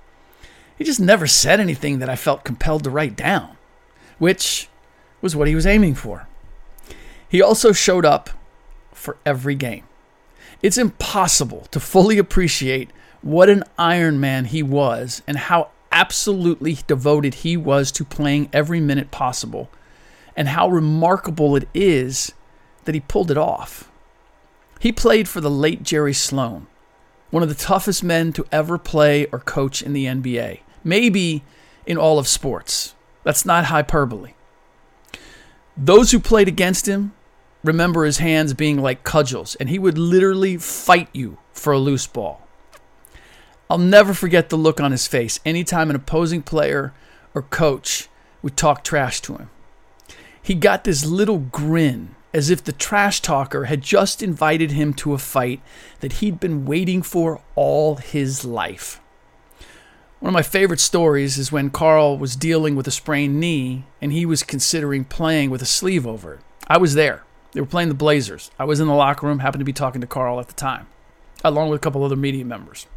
He 0.78 0.84
just 0.84 1.00
never 1.00 1.26
said 1.26 1.60
anything 1.60 2.00
that 2.00 2.10
I 2.10 2.16
felt 2.16 2.44
compelled 2.44 2.84
to 2.84 2.90
write 2.90 3.16
down, 3.16 3.58
which 4.20 4.70
was 5.22 5.36
what 5.36 5.48
he 5.48 5.56
was 5.56 5.66
aiming 5.66 5.96
for. 5.96 6.28
He 7.28 7.42
also 7.42 7.72
showed 7.72 8.06
up 8.06 8.30
for 8.94 9.18
every 9.26 9.56
game. 9.56 9.86
It's 10.62 10.78
impossible 10.78 11.68
to 11.72 11.80
fully 11.80 12.18
appreciate 12.18 12.90
what 13.22 13.50
an 13.50 13.64
Iron 13.78 14.20
Man 14.20 14.46
he 14.46 14.62
was 14.62 15.22
and 15.28 15.38
how 15.38 15.70
absolutely 15.98 16.78
devoted 16.86 17.34
he 17.34 17.58
was 17.58 17.92
to 17.92 18.06
playing 18.06 18.50
every 18.54 18.80
minute 18.80 19.10
possible, 19.10 19.68
and 20.36 20.50
how 20.50 20.70
remarkable 20.70 21.56
it 21.56 21.68
is 21.74 22.34
that 22.86 22.94
he 22.94 23.02
pulled 23.02 23.32
it 23.32 23.38
off. 23.38 23.90
He 24.80 24.92
played 24.92 25.28
for 25.28 25.42
the 25.42 25.50
late 25.50 25.82
Jerry 25.82 26.14
Sloan, 26.14 26.68
one 27.32 27.42
of 27.42 27.50
the 27.50 27.56
toughest 27.56 28.04
men 28.04 28.32
to 28.34 28.46
ever 28.52 28.78
play 28.78 29.26
or 29.32 29.40
coach 29.40 29.82
in 29.82 29.94
the 29.94 30.06
NBA, 30.06 30.60
maybe 30.84 31.44
in 31.88 31.98
all 31.98 32.20
of 32.20 32.28
sports. 32.28 32.94
That's 33.24 33.44
not 33.44 33.66
hyperbole. 33.66 34.34
Those 35.76 36.12
who 36.12 36.20
played 36.20 36.48
against 36.48 36.88
him 36.88 37.14
remember 37.64 38.06
his 38.06 38.20
hands 38.20 38.54
being 38.54 38.80
like 38.80 39.04
cudgels, 39.04 39.56
and 39.56 39.68
he 39.68 39.80
would 39.80 39.98
literally 39.98 40.58
fight 40.58 41.10
you 41.12 41.40
for 41.54 41.74
a 41.74 41.80
loose 41.80 42.06
ball. 42.06 42.47
I'll 43.70 43.78
never 43.78 44.14
forget 44.14 44.50
the 44.50 44.58
look 44.58 44.80
on 44.80 44.92
his 44.92 45.08
face 45.08 45.40
anytime 45.46 45.90
an 45.90 45.96
opposing 45.96 46.42
player 46.42 46.94
or 47.34 47.42
coach 47.42 48.08
would 48.42 48.56
talk 48.56 48.84
trash 48.84 49.22
to 49.22 49.36
him. 49.36 49.50
He 50.42 50.54
got 50.54 50.86
this 50.86 51.06
little 51.06 51.40
grin 51.40 52.16
as 52.34 52.50
if 52.50 52.64
the 52.64 52.72
trash 52.72 53.22
talker 53.22 53.66
had 53.66 53.82
just 53.82 54.22
invited 54.22 54.72
him 54.72 54.94
to 54.94 55.14
a 55.14 55.18
fight 55.18 55.62
that 56.00 56.14
he'd 56.14 56.40
been 56.40 56.66
waiting 56.66 57.02
for 57.02 57.42
all 57.56 57.96
his 57.96 58.46
life. 58.46 59.02
One 60.20 60.30
of 60.30 60.34
my 60.34 60.42
favorite 60.42 60.80
stories 60.80 61.38
is 61.38 61.52
when 61.52 61.70
Karl 61.70 62.18
was 62.18 62.36
dealing 62.36 62.76
with 62.76 62.88
a 62.88 62.92
sprained 62.92 63.40
knee 63.40 63.86
and 64.02 64.12
he 64.12 64.26
was 64.26 64.44
considering 64.44 65.04
playing 65.04 65.50
with 65.50 65.62
a 65.62 65.66
sleeve 65.66 66.08
over 66.08 66.36
it. 66.36 66.40
I 66.68 66.78
was 66.78 66.96
there. 66.96 67.24
They 67.52 67.62
were 67.62 67.68
playing 67.68 67.90
the 67.90 67.96
Blazers. 67.96 68.50
I 68.58 68.66
was 68.66 68.80
in 68.80 68.88
the 68.88 68.94
locker 68.94 69.28
room, 69.28 69.40
happened 69.40 69.62
to 69.62 69.66
be 69.66 69.74
talking 69.74 70.02
to 70.02 70.08
Karl 70.08 70.40
at 70.40 70.48
the 70.48 70.54
time, 70.54 70.88
along 71.44 71.70
with 71.70 71.80
a 71.80 71.84
couple 71.84 72.04
other 72.04 72.16
media 72.16 72.46
members. 72.46 72.88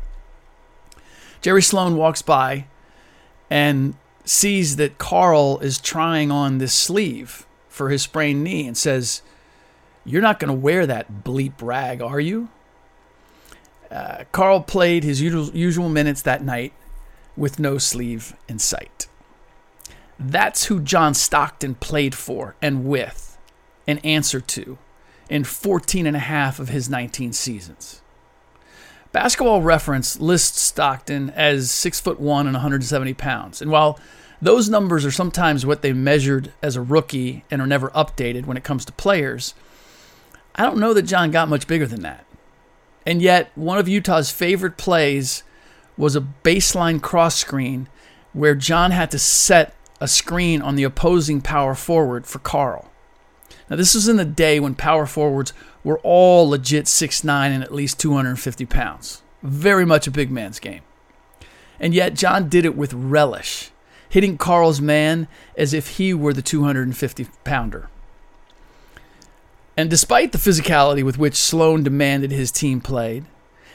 Jerry 1.41 1.63
Sloan 1.63 1.97
walks 1.97 2.23
by 2.23 2.67
and 3.49 3.95
sees 4.25 4.77
that 4.77 4.99
Karl 4.99 5.59
is 5.61 5.79
trying 5.79 6.31
on 6.31 6.59
this 6.59 6.75
sleeve 6.75 7.47
for 7.69 7.89
his 7.89 8.03
sprained 8.03 8.45
knee 8.45 8.67
and 8.67 8.77
says, 8.77 9.23
You're 10.05 10.23
not 10.23 10.39
going 10.39 10.51
to 10.51 10.55
wear 10.55 10.87
that 10.87 11.25
bleep 11.25 11.55
rag, 11.61 12.03
are 12.03 12.21
you? 12.21 12.49
Uh, 13.91 14.25
Karl 14.31 14.61
played 14.61 15.03
his 15.03 15.21
usual, 15.21 15.89
minutes 15.89 16.23
that 16.23 16.45
night 16.45 16.73
with 17.37 17.59
no 17.59 17.79
sleeve 17.79 18.37
in 18.49 18.59
sight. 18.59 19.09
That's 20.19 20.67
who 20.67 20.81
John 20.81 21.15
Stockton 21.15 21.75
played 21.77 22.15
for 22.15 22.55
and 22.61 22.85
with 22.85 23.39
and 23.87 24.05
answered 24.05 24.47
to 24.49 24.79
in 25.29 25.45
14 25.45 26.07
and 26.07 26.17
a 26.17 26.21
half 26.21 26.61
of 26.61 26.69
his 26.69 26.89
19 26.89 27.33
seasons. 27.33 28.03
Basketball 29.13 29.63
Reference 29.63 30.21
lists 30.21 30.61
Stockton 30.61 31.31
as 31.31 31.71
six 31.71 31.99
foot 31.99 32.21
one 32.21 32.47
and 32.47 32.55
170 32.55 33.15
pounds. 33.15 33.61
And 33.61 33.71
while 33.71 33.99
those 34.41 34.69
numbers 34.69 35.05
are 35.05 35.11
sometimes 35.11 35.67
what 35.67 35.83
they 35.83 35.93
measured 35.93 36.53
as 36.63 36.77
a 36.77 36.81
rookie 36.81 37.45
and 37.51 37.61
are 37.61 37.67
never 37.67 37.91
updated 37.91 38.47
when 38.47 38.57
it 38.57 38.65
comes 38.65 38.85
to 38.85 38.93
players, 38.93 39.55
I 40.55 40.63
don't 40.63 40.79
know 40.79 40.95
that 40.95 41.03
John 41.03 41.31
got 41.31 41.49
much 41.49 41.67
bigger 41.67 41.87
than 41.87 42.03
that. 42.03 42.25
And 43.05 43.21
yet, 43.21 43.51
one 43.57 43.79
of 43.79 43.89
Utah's 43.89 44.31
favorite 44.31 44.77
plays 44.77 45.43
was 45.97 46.15
a 46.15 46.27
baseline 46.45 47.03
cross 47.03 47.35
screen 47.35 47.89
where 48.33 48.55
John 48.55 48.93
had 48.93 49.11
to 49.11 49.19
set 49.19 49.75
a 50.01 50.07
screen 50.07 50.63
on 50.63 50.77
the 50.77 50.85
opposing 50.85 51.41
power 51.41 51.75
forward 51.75 52.27
for 52.27 52.39
Karl. 52.39 52.91
Now, 53.69 53.77
this 53.77 53.95
was 53.95 54.09
in 54.09 54.17
the 54.17 54.25
day 54.25 54.61
when 54.61 54.75
power 54.75 55.07
forwards 55.07 55.53
were 55.83 55.99
all 56.01 56.49
legit 56.49 56.87
6'9 56.87 57.29
and 57.29 57.63
at 57.63 57.75
least 57.75 57.99
250 57.99 58.67
pounds. 58.67 59.23
Very 59.43 59.87
much 59.87 60.07
a 60.07 60.11
big 60.11 60.31
man's 60.31 60.61
game. 60.61 60.83
And 61.79 61.95
yet, 61.95 62.15
John 62.15 62.49
did 62.49 62.65
it 62.65 62.77
with 62.77 62.93
relish. 62.93 63.71
hitting 64.11 64.37
Karl's 64.37 64.81
man 64.81 65.29
as 65.57 65.73
if 65.73 65.97
he 65.97 66.13
were 66.13 66.35
the 66.35 66.43
250 66.43 67.29
pounder. 67.45 67.89
And 69.77 69.89
despite 69.89 70.33
the 70.33 70.39
physicality 70.39 71.03
with 71.03 71.17
which 71.17 71.37
Sloan 71.37 71.85
demanded 71.85 72.33
his 72.33 72.51
team 72.51 72.81
played, 72.81 73.25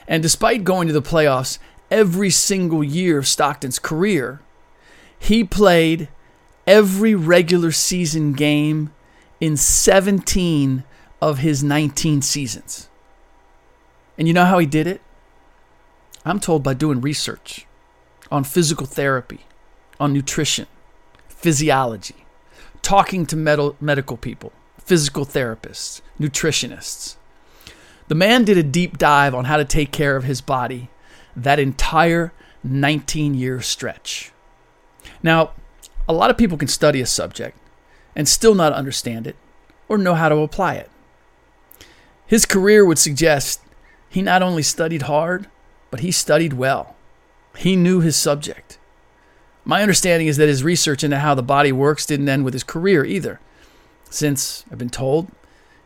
and 0.07 0.21
despite 0.21 0.63
going 0.63 0.87
to 0.87 0.93
the 0.93 1.01
playoffs 1.01 1.57
every 1.89 2.29
single 2.29 2.83
year 2.83 3.17
of 3.17 3.27
Stockton's 3.27 3.79
career, 3.79 4.41
he 5.17 5.43
played 5.43 6.09
every 6.67 7.15
regular 7.15 7.71
season 7.71 8.33
game 8.33 8.93
in 9.39 9.57
17 9.57 10.83
of 11.21 11.39
his 11.39 11.63
19 11.63 12.21
seasons. 12.21 12.89
And 14.17 14.27
you 14.27 14.33
know 14.33 14.45
how 14.45 14.59
he 14.59 14.65
did 14.65 14.87
it? 14.87 15.01
I'm 16.25 16.39
told 16.39 16.63
by 16.63 16.73
doing 16.73 17.01
research 17.01 17.67
on 18.31 18.43
physical 18.43 18.87
therapy, 18.87 19.41
on 19.99 20.13
nutrition, 20.13 20.67
physiology, 21.27 22.25
talking 22.81 23.25
to 23.27 23.35
med- 23.35 23.81
medical 23.81 24.17
people, 24.17 24.51
physical 24.79 25.25
therapists, 25.25 26.01
nutritionists. 26.19 27.17
The 28.07 28.15
man 28.15 28.45
did 28.45 28.57
a 28.57 28.63
deep 28.63 28.97
dive 28.97 29.35
on 29.35 29.45
how 29.45 29.57
to 29.57 29.65
take 29.65 29.91
care 29.91 30.15
of 30.15 30.23
his 30.23 30.41
body 30.41 30.89
that 31.35 31.59
entire 31.59 32.33
19 32.63 33.33
year 33.33 33.61
stretch. 33.61 34.31
Now, 35.21 35.51
a 36.07 36.13
lot 36.13 36.29
of 36.29 36.37
people 36.37 36.57
can 36.57 36.67
study 36.67 37.01
a 37.01 37.05
subject 37.05 37.57
and 38.15 38.27
still 38.27 38.55
not 38.55 38.73
understand 38.73 39.27
it 39.27 39.35
or 39.87 39.97
know 39.97 40.15
how 40.15 40.29
to 40.29 40.37
apply 40.37 40.75
it. 40.75 40.89
His 42.27 42.45
career 42.45 42.85
would 42.85 42.97
suggest 42.97 43.61
he 44.09 44.21
not 44.21 44.41
only 44.41 44.63
studied 44.63 45.03
hard, 45.03 45.47
but 45.91 45.99
he 45.99 46.11
studied 46.11 46.53
well. 46.53 46.95
He 47.57 47.75
knew 47.75 48.01
his 48.01 48.15
subject. 48.15 48.77
My 49.63 49.81
understanding 49.81 50.27
is 50.27 50.37
that 50.37 50.47
his 50.47 50.63
research 50.63 51.03
into 51.03 51.19
how 51.19 51.35
the 51.35 51.43
body 51.43 51.71
works 51.71 52.05
didn't 52.05 52.29
end 52.29 52.45
with 52.45 52.53
his 52.53 52.63
career 52.63 53.03
either, 53.03 53.39
since 54.09 54.63
I've 54.71 54.77
been 54.77 54.89
told 54.89 55.31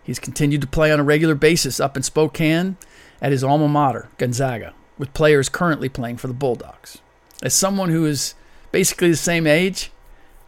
he's 0.03 0.19
continued 0.19 0.61
to 0.61 0.67
play 0.67 0.91
on 0.91 0.99
a 0.99 1.03
regular 1.03 1.35
basis 1.35 1.79
up 1.79 1.95
in 1.95 2.03
Spokane 2.03 2.77
at 3.21 3.31
his 3.31 3.43
alma 3.43 3.67
mater, 3.67 4.09
Gonzaga, 4.17 4.73
with 4.97 5.13
players 5.13 5.49
currently 5.49 5.89
playing 5.89 6.17
for 6.17 6.27
the 6.27 6.33
Bulldogs. 6.33 6.99
As 7.41 7.53
someone 7.53 7.89
who 7.89 8.05
is 8.05 8.33
basically 8.71 9.09
the 9.09 9.15
same 9.15 9.47
age, 9.47 9.91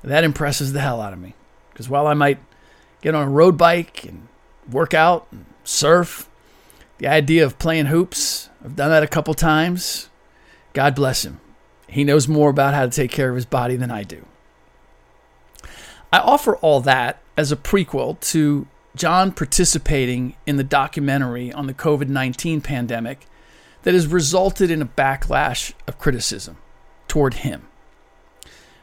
that 0.03 0.23
impresses 0.23 0.73
the 0.73 0.81
hell 0.81 1.01
out 1.01 1.13
of 1.13 1.19
me. 1.19 1.35
Because 1.69 1.87
while 1.87 2.07
I 2.07 2.13
might 2.13 2.39
get 3.01 3.15
on 3.15 3.27
a 3.27 3.31
road 3.31 3.57
bike 3.57 4.03
and 4.03 4.27
work 4.69 4.93
out 4.93 5.27
and 5.31 5.45
surf, 5.63 6.29
the 6.97 7.07
idea 7.07 7.45
of 7.45 7.59
playing 7.59 7.87
hoops, 7.87 8.49
I've 8.63 8.75
done 8.75 8.91
that 8.91 9.03
a 9.03 9.07
couple 9.07 9.33
times. 9.33 10.09
God 10.73 10.95
bless 10.95 11.25
him. 11.25 11.39
He 11.87 12.03
knows 12.03 12.27
more 12.27 12.49
about 12.49 12.73
how 12.73 12.85
to 12.85 12.91
take 12.91 13.11
care 13.11 13.29
of 13.29 13.35
his 13.35 13.45
body 13.45 13.75
than 13.75 13.91
I 13.91 14.03
do. 14.03 14.25
I 16.13 16.19
offer 16.19 16.55
all 16.57 16.81
that 16.81 17.21
as 17.37 17.51
a 17.51 17.57
prequel 17.57 18.19
to 18.31 18.67
John 18.95 19.31
participating 19.31 20.35
in 20.45 20.57
the 20.57 20.63
documentary 20.63 21.51
on 21.51 21.67
the 21.67 21.73
COVID 21.73 22.07
19 22.07 22.61
pandemic 22.61 23.25
that 23.83 23.93
has 23.93 24.07
resulted 24.07 24.69
in 24.69 24.81
a 24.81 24.85
backlash 24.85 25.73
of 25.87 25.97
criticism 25.97 26.57
toward 27.07 27.35
him. 27.35 27.67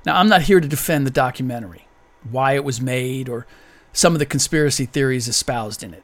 Now, 0.04 0.18
I'm 0.18 0.28
not 0.28 0.42
here 0.42 0.60
to 0.60 0.68
defend 0.68 1.06
the 1.06 1.10
documentary, 1.10 1.86
why 2.28 2.52
it 2.54 2.64
was 2.64 2.80
made, 2.80 3.28
or 3.28 3.46
some 3.92 4.14
of 4.14 4.18
the 4.18 4.26
conspiracy 4.26 4.86
theories 4.86 5.28
espoused 5.28 5.82
in 5.82 5.94
it. 5.94 6.02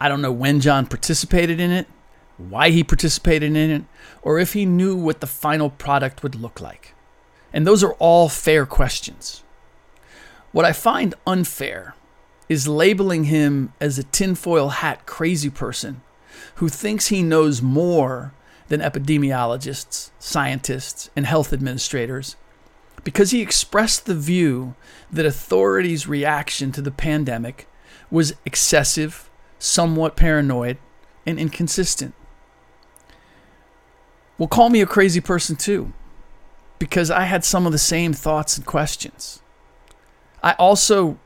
I 0.00 0.08
don't 0.08 0.22
know 0.22 0.32
when 0.32 0.60
John 0.60 0.86
participated 0.86 1.60
in 1.60 1.70
it, 1.70 1.86
why 2.36 2.70
he 2.70 2.84
participated 2.84 3.56
in 3.56 3.70
it, 3.70 3.84
or 4.22 4.38
if 4.38 4.52
he 4.52 4.64
knew 4.64 4.94
what 4.96 5.20
the 5.20 5.26
final 5.26 5.70
product 5.70 6.22
would 6.22 6.34
look 6.34 6.60
like. 6.60 6.94
And 7.52 7.66
those 7.66 7.82
are 7.82 7.94
all 7.94 8.28
fair 8.28 8.66
questions. 8.66 9.42
What 10.52 10.64
I 10.64 10.72
find 10.72 11.14
unfair 11.26 11.94
is 12.48 12.68
labeling 12.68 13.24
him 13.24 13.72
as 13.80 13.98
a 13.98 14.04
tinfoil 14.04 14.68
hat 14.70 15.06
crazy 15.06 15.50
person 15.50 16.02
who 16.56 16.68
thinks 16.68 17.08
he 17.08 17.22
knows 17.22 17.60
more 17.60 18.32
than 18.68 18.80
epidemiologists, 18.80 20.10
scientists, 20.18 21.10
and 21.16 21.26
health 21.26 21.52
administrators 21.52 22.36
because 23.04 23.30
he 23.30 23.40
expressed 23.40 24.06
the 24.06 24.14
view 24.14 24.74
that 25.10 25.26
authorities' 25.26 26.06
reaction 26.06 26.72
to 26.72 26.82
the 26.82 26.90
pandemic 26.90 27.68
was 28.10 28.34
excessive, 28.44 29.27
somewhat 29.58 30.16
paranoid, 30.16 30.78
and 31.26 31.38
inconsistent. 31.38 32.14
Well, 34.38 34.48
call 34.48 34.70
me 34.70 34.80
a 34.80 34.86
crazy 34.86 35.20
person 35.20 35.56
too, 35.56 35.92
because 36.78 37.10
I 37.10 37.24
had 37.24 37.44
some 37.44 37.66
of 37.66 37.72
the 37.72 37.78
same 37.78 38.12
thoughts 38.12 38.56
and 38.56 38.64
questions. 38.64 39.42
I 40.42 40.52
also 40.52 41.18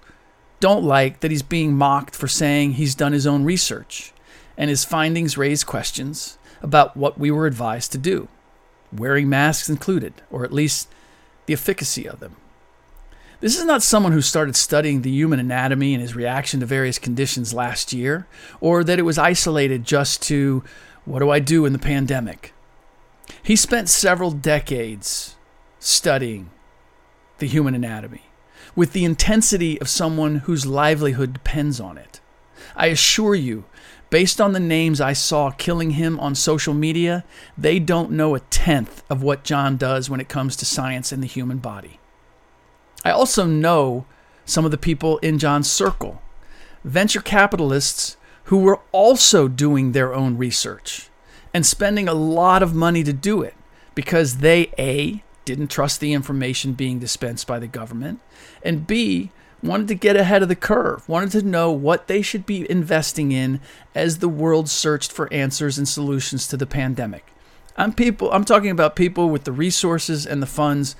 don't 0.60 0.84
like 0.84 1.20
that 1.20 1.30
he's 1.30 1.42
being 1.42 1.74
mocked 1.74 2.14
for 2.14 2.28
saying 2.28 2.72
he's 2.72 2.94
done 2.94 3.12
his 3.12 3.26
own 3.26 3.44
research, 3.44 4.12
and 4.56 4.70
his 4.70 4.84
findings 4.84 5.36
raise 5.36 5.64
questions 5.64 6.38
about 6.62 6.96
what 6.96 7.18
we 7.18 7.30
were 7.30 7.46
advised 7.46 7.92
to 7.92 7.98
do, 7.98 8.28
wearing 8.92 9.28
masks 9.28 9.68
included, 9.68 10.14
or 10.30 10.44
at 10.44 10.52
least 10.52 10.88
the 11.46 11.52
efficacy 11.52 12.08
of 12.08 12.20
them. 12.20 12.36
This 13.42 13.58
is 13.58 13.64
not 13.64 13.82
someone 13.82 14.12
who 14.12 14.20
started 14.20 14.54
studying 14.54 15.02
the 15.02 15.10
human 15.10 15.40
anatomy 15.40 15.94
and 15.94 16.00
his 16.00 16.14
reaction 16.14 16.60
to 16.60 16.66
various 16.66 17.00
conditions 17.00 17.52
last 17.52 17.92
year, 17.92 18.28
or 18.60 18.84
that 18.84 19.00
it 19.00 19.02
was 19.02 19.18
isolated 19.18 19.82
just 19.82 20.22
to 20.28 20.62
what 21.04 21.18
do 21.18 21.28
I 21.28 21.40
do 21.40 21.64
in 21.64 21.72
the 21.72 21.78
pandemic. 21.80 22.54
He 23.42 23.56
spent 23.56 23.88
several 23.88 24.30
decades 24.30 25.34
studying 25.80 26.50
the 27.38 27.48
human 27.48 27.74
anatomy 27.74 28.22
with 28.76 28.92
the 28.92 29.04
intensity 29.04 29.80
of 29.80 29.88
someone 29.88 30.36
whose 30.36 30.64
livelihood 30.64 31.32
depends 31.32 31.80
on 31.80 31.98
it. 31.98 32.20
I 32.76 32.86
assure 32.86 33.34
you, 33.34 33.64
based 34.08 34.40
on 34.40 34.52
the 34.52 34.60
names 34.60 35.00
I 35.00 35.14
saw 35.14 35.50
killing 35.50 35.90
him 35.90 36.20
on 36.20 36.36
social 36.36 36.74
media, 36.74 37.24
they 37.58 37.80
don't 37.80 38.12
know 38.12 38.36
a 38.36 38.40
tenth 38.40 39.02
of 39.10 39.20
what 39.20 39.42
John 39.42 39.76
does 39.76 40.08
when 40.08 40.20
it 40.20 40.28
comes 40.28 40.54
to 40.54 40.64
science 40.64 41.10
and 41.10 41.20
the 41.20 41.26
human 41.26 41.58
body. 41.58 41.98
I 43.04 43.10
also 43.10 43.46
know 43.46 44.06
some 44.44 44.64
of 44.64 44.70
the 44.70 44.78
people 44.78 45.18
in 45.18 45.38
John's 45.38 45.70
circle, 45.70 46.22
venture 46.84 47.20
capitalists 47.20 48.16
who 48.44 48.58
were 48.58 48.80
also 48.90 49.48
doing 49.48 49.92
their 49.92 50.14
own 50.14 50.36
research 50.36 51.08
and 51.54 51.64
spending 51.64 52.08
a 52.08 52.14
lot 52.14 52.62
of 52.62 52.74
money 52.74 53.02
to 53.02 53.12
do 53.12 53.42
it 53.42 53.54
because 53.94 54.38
they, 54.38 54.72
A, 54.78 55.22
didn't 55.44 55.68
trust 55.68 56.00
the 56.00 56.12
information 56.12 56.72
being 56.72 56.98
dispensed 56.98 57.46
by 57.46 57.58
the 57.58 57.66
government, 57.66 58.20
and 58.62 58.86
B, 58.86 59.30
wanted 59.62 59.88
to 59.88 59.94
get 59.94 60.16
ahead 60.16 60.42
of 60.42 60.48
the 60.48 60.56
curve, 60.56 61.08
wanted 61.08 61.30
to 61.32 61.42
know 61.42 61.70
what 61.70 62.08
they 62.08 62.22
should 62.22 62.46
be 62.46 62.68
investing 62.70 63.32
in 63.32 63.60
as 63.94 64.18
the 64.18 64.28
world 64.28 64.68
searched 64.68 65.12
for 65.12 65.32
answers 65.32 65.78
and 65.78 65.88
solutions 65.88 66.48
to 66.48 66.56
the 66.56 66.66
pandemic. 66.66 67.26
I'm 67.76 67.92
people 67.92 68.30
I'm 68.32 68.44
talking 68.44 68.70
about 68.70 68.96
people 68.96 69.30
with 69.30 69.44
the 69.44 69.52
resources 69.52 70.26
and 70.26 70.42
the 70.42 70.46
funds 70.46 70.94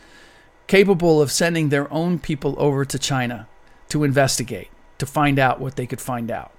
capable 0.67 1.21
of 1.21 1.33
sending 1.33 1.69
their 1.69 1.93
own 1.93 2.19
people 2.19 2.55
over 2.59 2.85
to 2.85 2.99
China 2.99 3.49
to 3.89 4.05
investigate, 4.05 4.71
to 4.99 5.07
find 5.07 5.39
out 5.39 5.61
what 5.61 5.77
they 5.77 5.87
could 5.87 6.01
find 6.01 6.31
out. 6.31 6.53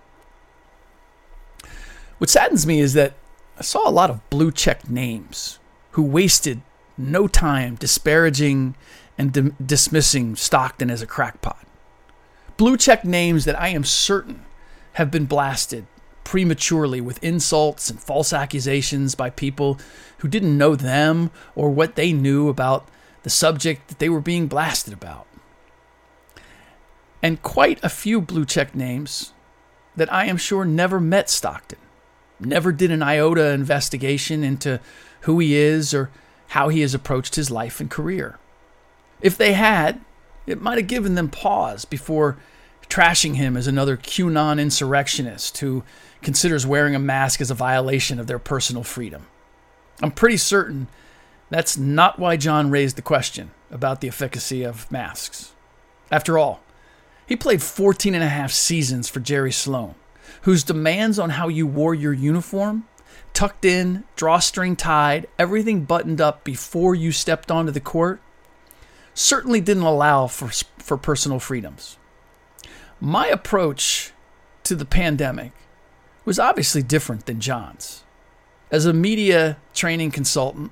What 2.18 2.30
saddens 2.30 2.66
me 2.66 2.80
is 2.80 2.94
that 2.94 3.14
I 3.58 3.64
saw 3.64 3.88
a 3.88 3.92
lot 3.92 4.10
of 4.10 4.30
blue 4.30 4.52
check 4.52 4.90
names 4.90 5.60
who 5.92 6.04
wasted 6.04 6.62
no 6.98 7.28
time 7.28 7.76
disparaging 7.76 8.76
and 9.18 9.34
di- 9.34 9.52
dismissing 9.64 10.36
Stockton 10.36 10.90
as 10.90 11.02
a 11.02 11.08
crackpot. 11.08 11.66
Blue 12.58 12.78
check 12.78 13.04
names 13.04 13.46
that 13.46 13.60
I 13.60 13.70
am 13.70 13.84
certain 13.84 14.46
have 14.94 15.12
been 15.12 15.26
blasted 15.26 15.86
prematurely 16.24 17.02
with 17.02 17.24
insults 17.24 17.90
and 17.90 18.00
false 18.00 18.32
accusations 18.32 19.16
by 19.16 19.30
people 19.30 19.80
who 20.20 20.28
didn't 20.28 20.58
know 20.58 20.76
them 20.76 21.32
or 21.56 21.70
what 21.70 21.96
they 21.96 22.14
knew 22.14 22.48
about 22.48 22.88
the 23.24 23.30
subject 23.30 23.88
that 23.88 24.00
they 24.00 24.10
were 24.10 24.22
being 24.22 24.48
blasted 24.48 24.94
about. 24.94 25.28
And 27.22 27.42
quite 27.42 27.80
a 27.84 27.90
few 27.90 28.22
blue 28.22 28.46
check 28.46 28.76
names 28.76 29.34
that 29.96 30.12
I 30.12 30.26
am 30.26 30.38
sure 30.38 30.66
never 30.66 31.00
met 31.00 31.30
Stockton 31.30 31.80
never 32.46 32.72
did 32.72 32.92
an 32.92 33.04
iota 33.04 33.50
investigation 33.50 34.44
into 34.44 34.80
who 35.22 35.40
he 35.40 35.56
is 35.56 35.94
or 35.94 36.10
how 36.50 36.70
he 36.70 36.82
has 36.82 36.94
approached 36.94 37.36
his 37.36 37.52
life 37.52 37.80
and 37.80 37.90
career. 37.90 38.38
If 39.22 39.38
they 39.38 39.54
had, 39.54 40.02
it 40.46 40.62
might 40.62 40.78
have 40.78 40.88
given 40.88 41.16
them 41.16 41.30
pause 41.30 41.86
before 41.86 42.38
trashing 42.90 43.36
him 43.36 43.56
as 43.56 43.66
another 43.66 43.98
QAnon 43.98 44.60
insurrectionist 44.60 45.58
who 45.60 45.84
considers 46.22 46.68
wearing 46.68 46.96
a 46.96 47.00
mask 47.00 47.42
as 47.42 47.50
a 47.50 47.56
violation 47.56 48.20
of 48.20 48.28
their 48.28 48.40
personal 48.40 48.84
freedom. 48.84 49.28
I'm 50.02 50.12
pretty 50.12 50.38
certain 50.38 50.88
that's 51.50 51.78
not 51.78 52.20
why 52.20 52.38
John 52.38 52.70
raised 52.70 52.96
the 52.96 53.02
question 53.02 53.52
about 53.72 54.02
the 54.02 54.08
efficacy 54.08 54.64
of 54.64 54.92
masks. 54.92 55.54
After 56.12 56.38
all, 56.38 56.62
he 57.26 57.36
played 57.36 57.62
14 57.62 58.14
and 58.14 58.24
a 58.24 58.30
half 58.30 58.52
seasons 58.52 59.10
for 59.10 59.20
Jerry 59.20 59.52
Sloan 59.52 59.96
whose 60.42 60.64
demands 60.64 61.20
on 61.20 61.32
how 61.32 61.48
you 61.48 61.66
wore 61.66 61.96
your 61.96 62.14
uniform, 62.14 62.86
tucked 63.34 63.66
in, 63.66 64.04
drawstring 64.16 64.76
tied, 64.76 65.28
everything 65.40 65.86
buttoned 65.86 66.22
up 66.22 66.44
before 66.44 66.94
you 66.96 67.12
stepped 67.12 67.50
onto 67.50 67.72
the 67.72 67.80
court, 67.80 68.22
certainly 69.14 69.62
didn't 69.62 69.84
allow 69.84 70.28
for, 70.28 70.50
for 70.78 70.98
personal 70.98 71.40
freedoms. 71.40 71.98
My 73.00 73.28
approach 73.28 74.12
to 74.64 74.76
the 74.76 74.86
pandemic 74.86 75.52
was 76.26 76.40
obviously 76.40 76.84
different 76.84 77.26
than 77.26 77.40
John's. 77.40 78.04
As 78.72 78.86
a 78.86 78.94
media 78.94 79.58
training 79.74 80.12
consultant, 80.12 80.72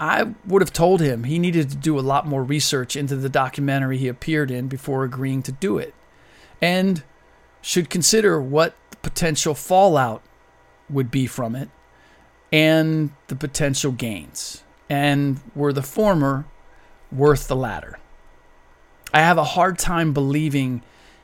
I 0.00 0.34
would 0.46 0.62
have 0.62 0.72
told 0.72 1.02
him 1.02 1.24
he 1.24 1.38
needed 1.38 1.68
to 1.70 1.76
do 1.76 1.98
a 1.98 2.00
lot 2.00 2.26
more 2.26 2.42
research 2.42 2.96
into 2.96 3.16
the 3.16 3.28
documentary 3.28 3.98
he 3.98 4.08
appeared 4.08 4.50
in 4.50 4.66
before 4.66 5.04
agreeing 5.04 5.42
to 5.42 5.52
do 5.52 5.76
it, 5.76 5.94
and 6.62 7.04
should 7.60 7.90
consider 7.90 8.40
what 8.40 8.74
potential 9.02 9.54
fallout 9.54 10.22
would 10.88 11.10
be 11.10 11.26
from 11.26 11.54
it 11.54 11.68
and 12.50 13.10
the 13.28 13.36
potential 13.36 13.92
gains, 13.92 14.64
and 14.88 15.40
were 15.54 15.72
the 15.72 15.82
former 15.82 16.46
worth 17.12 17.46
the 17.46 17.54
latter. 17.54 17.98
I 19.12 19.20
have 19.20 19.38
a 19.38 19.44
hard 19.44 19.78
time 19.78 20.12
believing 20.14 20.82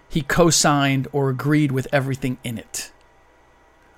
he 0.08 0.20
co 0.20 0.50
signed 0.50 1.08
or 1.12 1.30
agreed 1.30 1.72
with 1.72 1.88
everything 1.92 2.38
in 2.44 2.58
it. 2.58 2.92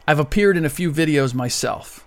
I've 0.07 0.21
appeared 0.21 0.57
in 0.57 0.65
a 0.65 0.71
few 0.71 0.93
videos 0.93 1.35
myself, 1.35 2.07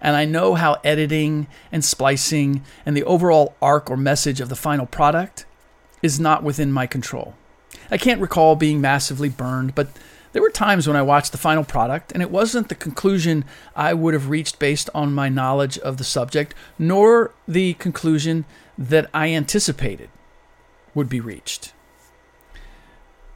and 0.00 0.16
I 0.16 0.24
know 0.24 0.54
how 0.54 0.78
editing 0.84 1.46
and 1.70 1.84
splicing 1.84 2.64
and 2.86 2.96
the 2.96 3.04
overall 3.04 3.54
arc 3.60 3.90
or 3.90 3.96
message 3.96 4.40
of 4.40 4.48
the 4.48 4.56
final 4.56 4.86
product 4.86 5.44
is 6.02 6.18
not 6.18 6.42
within 6.42 6.72
my 6.72 6.86
control. 6.86 7.34
I 7.90 7.98
can't 7.98 8.20
recall 8.20 8.56
being 8.56 8.80
massively 8.80 9.28
burned, 9.28 9.74
but 9.74 9.88
there 10.32 10.42
were 10.42 10.50
times 10.50 10.86
when 10.86 10.96
I 10.96 11.02
watched 11.02 11.32
the 11.32 11.38
final 11.38 11.64
product 11.64 12.12
and 12.12 12.22
it 12.22 12.30
wasn't 12.30 12.68
the 12.68 12.74
conclusion 12.74 13.44
I 13.74 13.94
would 13.94 14.14
have 14.14 14.30
reached 14.30 14.58
based 14.58 14.88
on 14.94 15.12
my 15.12 15.28
knowledge 15.28 15.78
of 15.78 15.96
the 15.96 16.04
subject, 16.04 16.54
nor 16.78 17.34
the 17.48 17.74
conclusion 17.74 18.44
that 18.78 19.10
I 19.12 19.30
anticipated 19.30 20.08
would 20.94 21.08
be 21.08 21.20
reached. 21.20 21.72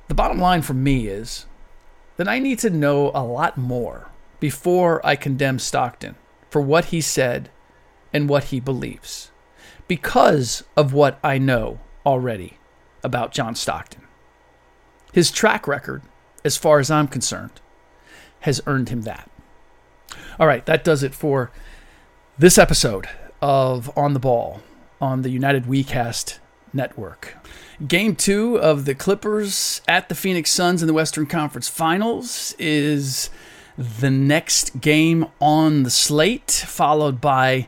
The 0.08 0.14
bottom 0.14 0.38
line 0.38 0.62
for 0.62 0.74
me 0.74 1.08
is 1.08 1.46
that 2.16 2.28
I 2.28 2.38
need 2.38 2.58
to 2.60 2.70
know 2.70 3.10
a 3.14 3.24
lot 3.24 3.58
more 3.58 4.08
before 4.38 5.04
I 5.04 5.16
condemn 5.16 5.58
Stockton 5.58 6.14
for 6.54 6.60
what 6.60 6.84
he 6.84 7.00
said 7.00 7.50
and 8.12 8.28
what 8.28 8.44
he 8.44 8.60
believes 8.60 9.32
because 9.88 10.62
of 10.76 10.92
what 10.92 11.18
I 11.20 11.36
know 11.36 11.80
already 12.06 12.58
about 13.02 13.32
John 13.32 13.56
Stockton. 13.56 14.02
His 15.12 15.32
track 15.32 15.66
record, 15.66 16.02
as 16.44 16.56
far 16.56 16.78
as 16.78 16.92
I'm 16.92 17.08
concerned, 17.08 17.60
has 18.42 18.60
earned 18.68 18.88
him 18.88 19.02
that. 19.02 19.28
All 20.38 20.46
right, 20.46 20.64
that 20.66 20.84
does 20.84 21.02
it 21.02 21.12
for 21.12 21.50
this 22.38 22.56
episode 22.56 23.08
of 23.42 23.90
On 23.98 24.14
the 24.14 24.20
Ball 24.20 24.62
on 25.00 25.22
the 25.22 25.30
United 25.30 25.64
WeCast 25.64 26.38
network. 26.72 27.36
Game 27.84 28.14
two 28.14 28.60
of 28.60 28.84
the 28.84 28.94
Clippers 28.94 29.80
at 29.88 30.08
the 30.08 30.14
Phoenix 30.14 30.52
Suns 30.52 30.82
in 30.82 30.86
the 30.86 30.94
Western 30.94 31.26
Conference 31.26 31.68
Finals 31.68 32.54
is 32.60 33.28
the 33.76 34.10
next 34.10 34.80
game 34.80 35.26
on 35.40 35.82
the 35.82 35.90
slate, 35.90 36.50
followed 36.50 37.20
by 37.20 37.66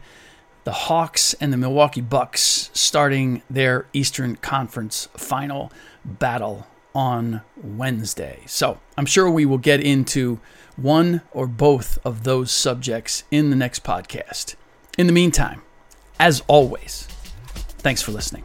the 0.64 0.72
Hawks 0.72 1.34
and 1.34 1.52
the 1.52 1.56
Milwaukee 1.56 2.00
Bucks 2.00 2.70
starting 2.72 3.42
their 3.48 3.86
Eastern 3.92 4.36
Conference 4.36 5.08
final 5.16 5.72
battle 6.04 6.66
on 6.94 7.42
Wednesday. 7.62 8.40
So 8.46 8.80
I'm 8.96 9.06
sure 9.06 9.30
we 9.30 9.46
will 9.46 9.58
get 9.58 9.80
into 9.80 10.40
one 10.76 11.22
or 11.30 11.46
both 11.46 11.98
of 12.04 12.24
those 12.24 12.50
subjects 12.50 13.24
in 13.30 13.50
the 13.50 13.56
next 13.56 13.84
podcast. 13.84 14.56
In 14.98 15.06
the 15.06 15.12
meantime, 15.12 15.62
as 16.18 16.42
always, 16.48 17.06
thanks 17.78 18.02
for 18.02 18.12
listening. 18.12 18.44